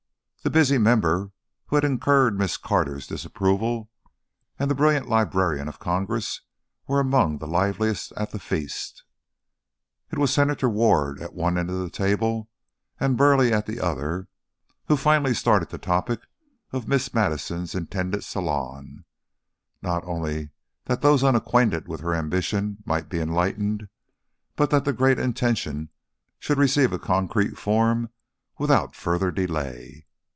[0.43, 1.31] The busy member
[1.67, 3.91] who had incurred Miss Carter's disapproval
[4.57, 6.41] and the brilliant Librarian of Congress
[6.87, 9.03] were among the liveliest at the feast.
[10.09, 12.49] It was Senator Ward at one end of the table
[12.99, 14.29] and Burleigh at the other,
[14.87, 16.21] who finally started the topic
[16.71, 19.05] of Miss Madison's intended salon,
[19.83, 20.49] not only
[20.85, 23.89] that those unacquainted with her ambition might be enlightened,
[24.55, 25.89] but that the great intention
[26.39, 28.09] should receive a concrete form
[28.57, 30.07] without further delay.